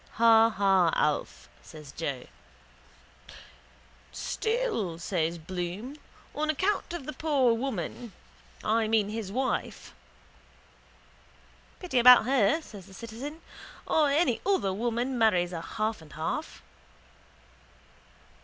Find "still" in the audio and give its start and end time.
4.11-4.97